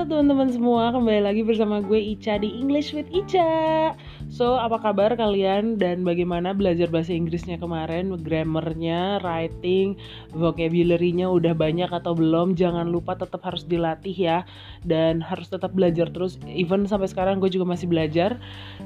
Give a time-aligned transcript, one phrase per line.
[0.00, 3.92] Halo teman-teman semua, kembali lagi bersama gue Ica di English with Ica.
[4.30, 8.14] So, apa kabar kalian dan bagaimana belajar bahasa Inggrisnya kemarin?
[8.14, 9.98] Grammarnya, writing,
[10.30, 12.54] vocabulary-nya udah banyak atau belum?
[12.54, 14.38] Jangan lupa tetap harus dilatih ya
[14.86, 16.38] dan harus tetap belajar terus.
[16.46, 18.38] Even sampai sekarang gue juga masih belajar.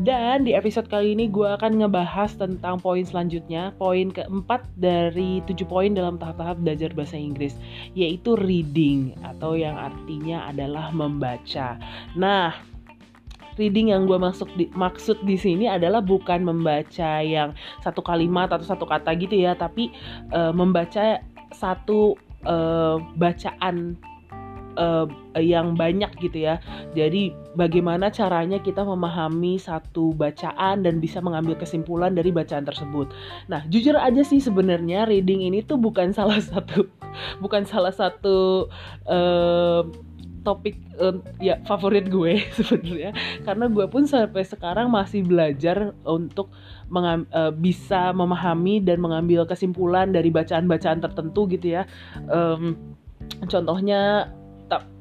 [0.00, 5.68] Dan di episode kali ini gue akan ngebahas tentang poin selanjutnya, poin keempat dari tujuh
[5.68, 7.52] poin dalam tahap-tahap belajar bahasa Inggris,
[7.92, 11.76] yaitu reading atau yang artinya adalah membaca.
[12.16, 12.75] Nah,
[13.56, 18.64] reading yang gue maksud di, maksud di sini adalah bukan membaca yang satu kalimat atau
[18.64, 19.92] satu kata gitu ya, tapi
[20.32, 21.20] uh, membaca
[21.52, 23.96] satu uh, bacaan
[24.76, 25.08] uh,
[25.40, 26.60] yang banyak gitu ya.
[26.92, 33.10] Jadi bagaimana caranya kita memahami satu bacaan dan bisa mengambil kesimpulan dari bacaan tersebut.
[33.50, 36.86] Nah, jujur aja sih sebenarnya reading ini tuh bukan salah satu
[37.42, 38.68] bukan salah satu
[39.08, 39.82] uh,
[40.46, 43.10] topik uh, ya favorit gue sebenarnya.
[43.42, 46.54] Karena gue pun sampai sekarang masih belajar untuk
[47.34, 51.82] uh, bisa memahami dan mengambil kesimpulan dari bacaan-bacaan tertentu gitu ya.
[52.30, 52.78] Um,
[53.50, 54.30] contohnya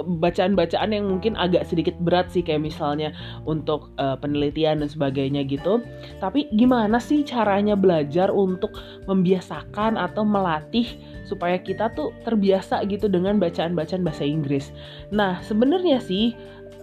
[0.00, 3.12] bacaan-bacaan yang mungkin agak sedikit berat sih kayak misalnya
[3.44, 5.84] untuk uh, penelitian dan sebagainya gitu.
[6.18, 8.72] Tapi gimana sih caranya belajar untuk
[9.04, 10.96] membiasakan atau melatih
[11.28, 14.72] supaya kita tuh terbiasa gitu dengan bacaan-bacaan bahasa Inggris.
[15.14, 16.34] Nah, sebenarnya sih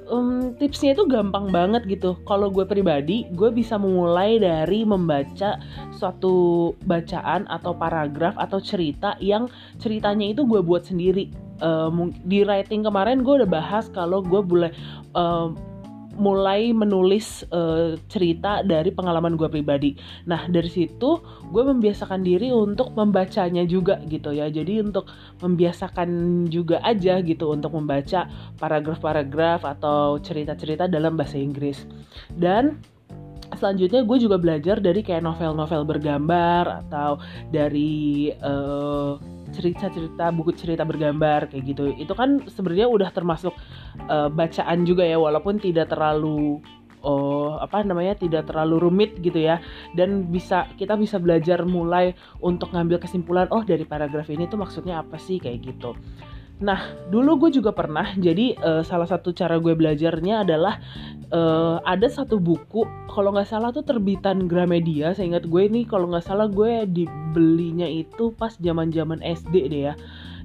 [0.07, 2.15] um, tipsnya itu gampang banget gitu.
[2.23, 5.59] Kalau gue pribadi, gue bisa memulai dari membaca
[5.93, 11.46] suatu bacaan atau paragraf atau cerita yang ceritanya itu gue buat sendiri.
[11.57, 14.71] Uh, di writing kemarin gue udah bahas kalau gue boleh
[15.17, 15.49] uh,
[16.17, 19.93] mulai menulis uh, cerita dari pengalaman gue pribadi.
[20.25, 21.21] Nah dari situ
[21.53, 24.49] gue membiasakan diri untuk membacanya juga gitu ya.
[24.49, 25.05] Jadi untuk
[25.39, 26.09] membiasakan
[26.49, 28.25] juga aja gitu untuk membaca
[28.57, 31.85] paragraf-paragraf atau cerita-cerita dalam bahasa Inggris.
[32.33, 32.81] Dan
[33.55, 37.21] selanjutnya gue juga belajar dari kayak novel-novel bergambar atau
[37.53, 41.83] dari uh, cerita-cerita buku cerita bergambar kayak gitu.
[41.95, 43.53] Itu kan sebenarnya udah termasuk
[44.07, 46.61] uh, bacaan juga ya walaupun tidak terlalu
[47.05, 49.59] oh apa namanya tidak terlalu rumit gitu ya.
[49.95, 54.99] Dan bisa kita bisa belajar mulai untuk ngambil kesimpulan oh dari paragraf ini tuh maksudnya
[55.01, 55.37] apa sih?
[55.37, 55.93] kayak gitu
[56.57, 58.17] Nah, dulu gue juga pernah.
[58.17, 60.81] Jadi uh, salah satu cara gue belajarnya adalah
[61.29, 62.81] uh, ada satu buku.
[63.13, 65.13] Kalau nggak salah tuh terbitan Gramedia.
[65.13, 69.83] Saya ingat gue ini kalau nggak salah gue dibelinya itu pas zaman zaman SD deh
[69.91, 69.95] ya.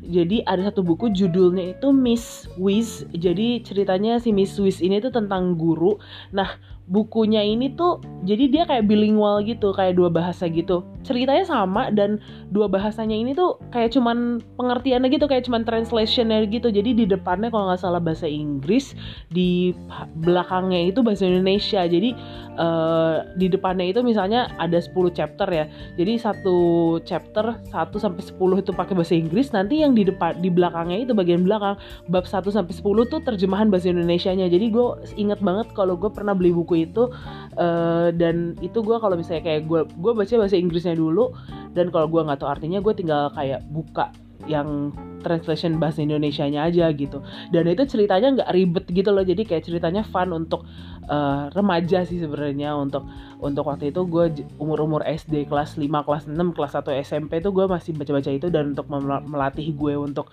[0.02, 3.06] Jadi ada satu buku judulnya itu Miss Wiz.
[3.14, 5.96] Jadi ceritanya si Miss Wiz ini tuh tentang guru.
[6.34, 6.58] Nah,
[6.90, 10.86] bukunya ini tuh jadi dia kayak bilingual gitu kayak dua bahasa gitu.
[11.02, 12.22] Ceritanya sama dan
[12.54, 16.70] dua bahasanya ini tuh kayak cuman pengertiannya gitu kayak cuman translationnya gitu.
[16.70, 18.94] Jadi di depannya kalau nggak salah bahasa Inggris
[19.30, 19.74] di
[20.22, 21.82] belakangnya itu bahasa Indonesia.
[21.82, 22.14] Jadi
[22.54, 25.66] uh, di depannya itu misalnya ada 10 chapter ya.
[25.98, 26.58] Jadi satu
[27.02, 29.50] chapter 1 sampai 10 itu pakai bahasa Inggris.
[29.50, 31.74] Nanti yang di depan di belakangnya itu bagian belakang
[32.06, 36.08] bab 1 sampai 10 tuh terjemahan bahasa Indonesia nya jadi gue inget banget kalau gue
[36.12, 37.12] pernah beli buku buku itu
[37.60, 41.36] uh, dan itu gue kalau misalnya kayak gue gue baca bahasa Inggrisnya dulu
[41.76, 44.08] dan kalau gue nggak tahu artinya gue tinggal kayak buka
[44.50, 44.90] yang
[45.22, 47.22] translation bahasa Indonesia-nya aja gitu.
[47.54, 50.66] Dan itu ceritanya nggak ribet gitu loh jadi kayak ceritanya fun untuk
[51.06, 53.06] uh, remaja sih sebenarnya untuk
[53.38, 57.54] untuk waktu itu gue umur umur SD kelas 5 kelas 6 kelas 1 SMP tuh
[57.54, 58.90] gue masih baca-baca itu dan untuk
[59.30, 60.26] melatih gue untuk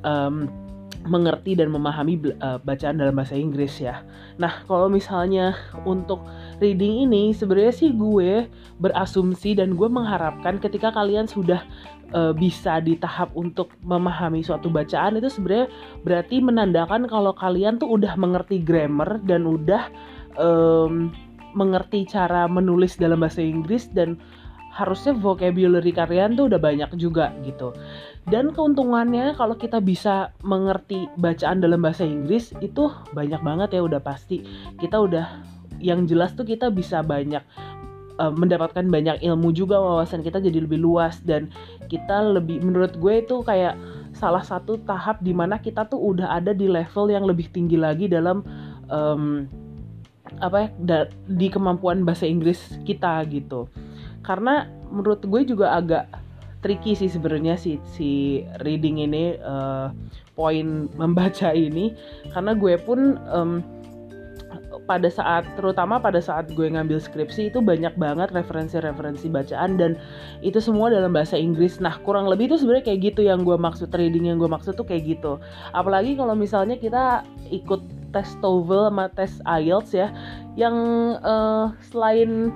[0.00, 0.48] um,
[1.04, 4.00] mengerti dan memahami uh, bacaan dalam bahasa Inggris ya.
[4.40, 5.52] Nah, kalau misalnya
[5.84, 6.24] untuk
[6.58, 8.48] reading ini sebenarnya sih gue
[8.80, 11.60] berasumsi dan gue mengharapkan ketika kalian sudah
[12.16, 15.68] uh, bisa di tahap untuk memahami suatu bacaan itu sebenarnya
[16.02, 19.92] berarti menandakan kalau kalian tuh udah mengerti grammar dan udah
[20.40, 21.12] um,
[21.54, 24.18] mengerti cara menulis dalam bahasa Inggris dan
[24.74, 27.70] harusnya vocabulary kalian tuh udah banyak juga gitu.
[28.26, 34.02] Dan keuntungannya kalau kita bisa mengerti bacaan dalam bahasa Inggris itu banyak banget ya udah
[34.02, 34.42] pasti.
[34.80, 35.26] Kita udah
[35.78, 37.44] yang jelas tuh kita bisa banyak
[38.18, 41.50] uh, mendapatkan banyak ilmu juga wawasan kita jadi lebih luas dan
[41.86, 43.78] kita lebih menurut gue itu kayak
[44.14, 48.06] salah satu tahap di mana kita tuh udah ada di level yang lebih tinggi lagi
[48.06, 48.46] dalam
[48.88, 49.44] um,
[50.40, 50.68] apa ya
[51.28, 53.68] di kemampuan bahasa Inggris kita gitu
[54.24, 56.08] karena menurut gue juga agak
[56.64, 59.92] tricky sih sebenarnya si si reading ini uh,
[60.32, 61.92] poin membaca ini
[62.32, 63.60] karena gue pun um,
[64.84, 69.96] pada saat terutama pada saat gue ngambil skripsi itu banyak banget referensi-referensi bacaan dan
[70.44, 71.80] itu semua dalam bahasa Inggris.
[71.80, 74.84] Nah kurang lebih itu sebenarnya kayak gitu yang gue maksud reading yang gue maksud tuh
[74.84, 75.40] kayak gitu.
[75.72, 77.80] Apalagi kalau misalnya kita ikut
[78.12, 80.08] tes TOEFL sama tes IELTS ya,
[80.54, 80.76] yang
[81.18, 82.54] uh, selain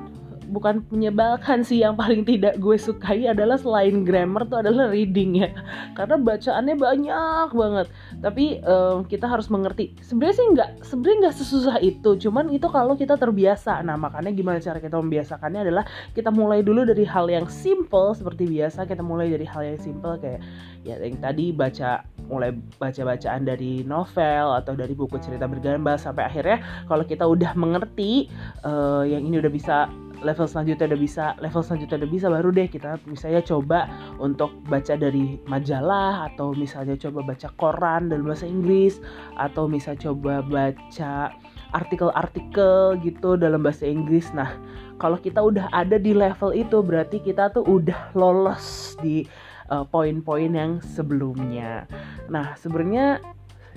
[0.48, 5.50] bukan menyebalkan sih yang paling tidak gue sukai adalah selain grammar tuh adalah reading ya.
[5.92, 7.86] Karena bacaannya banyak banget.
[8.24, 9.94] Tapi um, kita harus mengerti.
[10.00, 12.10] Sebenarnya sih nggak sebenarnya nggak sesusah itu.
[12.28, 13.84] Cuman itu kalau kita terbiasa.
[13.84, 15.84] Nah makanya gimana cara kita membiasakannya adalah
[16.16, 18.88] kita mulai dulu dari hal yang simple seperti biasa.
[18.88, 20.40] Kita mulai dari hal yang simple kayak
[20.86, 26.28] ya yang tadi baca mulai baca bacaan dari novel atau dari buku cerita bergambar sampai
[26.28, 28.28] akhirnya kalau kita udah mengerti
[28.62, 29.88] uh, yang ini udah bisa
[30.22, 33.78] level selanjutnya udah bisa level selanjutnya udah bisa baru deh kita misalnya coba
[34.18, 38.98] untuk baca dari majalah atau misalnya coba baca koran dalam bahasa Inggris
[39.38, 41.32] atau misalnya coba baca
[41.72, 44.32] artikel-artikel gitu dalam bahasa Inggris.
[44.32, 44.56] Nah
[44.96, 49.28] kalau kita udah ada di level itu berarti kita tuh udah lolos di
[49.68, 51.84] uh, poin-poin yang sebelumnya.
[52.32, 53.20] Nah sebenarnya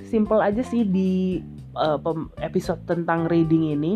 [0.07, 1.43] simple aja sih di
[1.75, 1.99] uh,
[2.39, 3.93] episode tentang reading ini.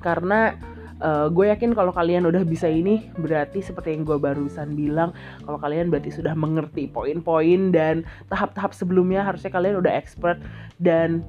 [0.00, 0.54] Karena
[1.00, 5.12] uh, gue yakin kalau kalian udah bisa ini berarti seperti yang gue barusan bilang
[5.44, 10.38] kalau kalian berarti sudah mengerti poin-poin dan tahap-tahap sebelumnya harusnya kalian udah expert.
[10.76, 11.24] Dan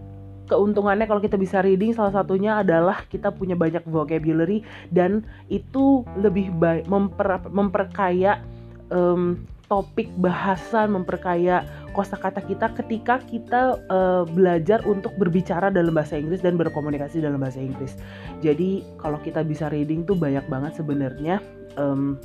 [0.47, 6.55] keuntungannya kalau kita bisa reading salah satunya adalah kita punya banyak vocabulary dan itu lebih
[6.55, 8.39] baik memper, memperkaya
[8.87, 11.67] um, topik bahasan memperkaya
[11.97, 17.57] kosakata kita ketika kita uh, belajar untuk berbicara dalam bahasa Inggris dan berkomunikasi dalam bahasa
[17.57, 17.97] Inggris.
[18.45, 21.41] Jadi kalau kita bisa reading tuh banyak banget sebenarnya
[21.73, 22.21] um,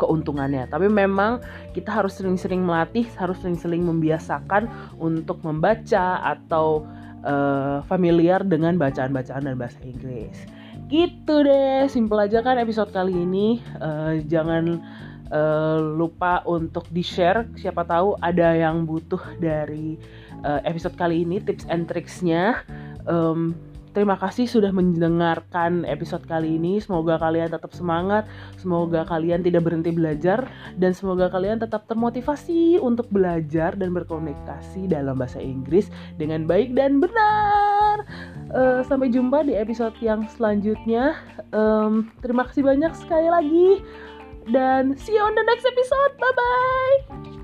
[0.00, 0.64] keuntungannya.
[0.72, 1.44] Tapi memang
[1.76, 6.88] kita harus sering-sering melatih, harus sering-sering membiasakan untuk membaca atau
[7.22, 10.34] uh, familiar dengan bacaan-bacaan dan bahasa Inggris.
[10.88, 13.60] Gitu deh, simple aja kan episode kali ini.
[13.80, 14.80] Uh, jangan
[15.30, 19.96] uh, lupa untuk di share siapa tahu ada yang butuh dari
[20.42, 22.64] uh, episode kali ini tips and tricksnya
[23.08, 23.56] um,
[23.94, 26.82] Terima kasih sudah mendengarkan episode kali ini.
[26.82, 28.26] Semoga kalian tetap semangat,
[28.58, 35.14] semoga kalian tidak berhenti belajar, dan semoga kalian tetap termotivasi untuk belajar dan berkomunikasi dalam
[35.14, 38.02] bahasa Inggris dengan baik dan benar.
[38.50, 41.14] Uh, sampai jumpa di episode yang selanjutnya.
[41.54, 43.78] Um, terima kasih banyak sekali lagi
[44.52, 46.18] dan see you on the next episode.
[46.18, 47.43] Bye bye.